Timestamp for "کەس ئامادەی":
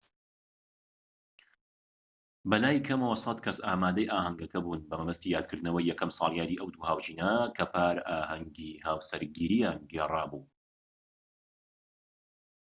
3.45-4.09